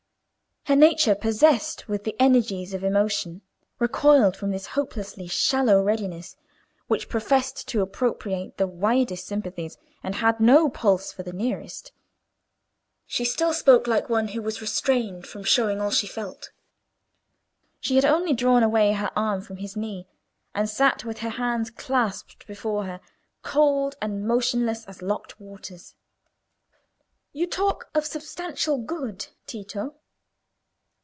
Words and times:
Her 0.65 0.75
nature, 0.75 1.15
possessed 1.15 1.87
with 1.87 2.03
the 2.03 2.15
energies 2.19 2.71
of 2.75 2.81
strong 2.81 2.91
emotion, 2.91 3.41
recoiled 3.79 4.37
from 4.37 4.51
this 4.51 4.67
hopelessly 4.67 5.25
shallow 5.27 5.81
readiness 5.81 6.37
which 6.85 7.09
professed 7.09 7.67
to 7.69 7.81
appropriate 7.81 8.57
the 8.57 8.67
widest 8.67 9.25
sympathies 9.25 9.79
and 10.03 10.13
had 10.13 10.39
no 10.39 10.69
pulse 10.69 11.11
for 11.11 11.23
the 11.23 11.33
nearest. 11.33 11.91
She 13.07 13.25
still 13.25 13.55
spoke 13.55 13.87
like 13.87 14.07
one 14.07 14.27
who 14.29 14.41
was 14.43 14.61
restrained 14.61 15.25
from 15.25 15.43
showing 15.43 15.81
all 15.81 15.89
she 15.89 16.05
felt. 16.05 16.51
She 17.79 17.95
had 17.95 18.05
only 18.05 18.31
drawn 18.33 18.61
away 18.61 18.93
her 18.93 19.09
arm 19.15 19.41
from 19.41 19.57
his 19.57 19.75
knee, 19.75 20.07
and 20.53 20.69
sat 20.69 21.03
with 21.03 21.17
her 21.17 21.31
hands 21.31 21.71
clasped 21.71 22.45
before 22.45 22.85
her, 22.85 23.01
cold 23.41 23.95
and 23.99 24.27
motionless 24.27 24.85
as 24.85 25.01
locked 25.01 25.39
waters. 25.41 25.95
"You 27.33 27.47
talk 27.47 27.89
of 27.95 28.05
substantial 28.05 28.77
good, 28.77 29.25
Tito! 29.47 29.95